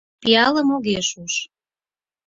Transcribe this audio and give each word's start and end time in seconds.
Пиалым 0.21 0.69
огеш 0.75 1.07
уж. 1.23 1.33